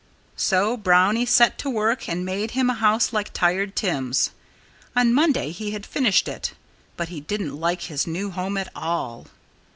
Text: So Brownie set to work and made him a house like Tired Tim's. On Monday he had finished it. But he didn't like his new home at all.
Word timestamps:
So 0.35 0.77
Brownie 0.77 1.27
set 1.27 1.59
to 1.59 1.69
work 1.69 2.09
and 2.09 2.25
made 2.25 2.49
him 2.57 2.71
a 2.71 2.73
house 2.73 3.13
like 3.13 3.31
Tired 3.33 3.75
Tim's. 3.75 4.31
On 4.95 5.13
Monday 5.13 5.51
he 5.51 5.69
had 5.73 5.85
finished 5.85 6.27
it. 6.27 6.53
But 6.97 7.09
he 7.09 7.21
didn't 7.21 7.59
like 7.59 7.81
his 7.83 8.07
new 8.07 8.31
home 8.31 8.57
at 8.57 8.69
all. 8.75 9.27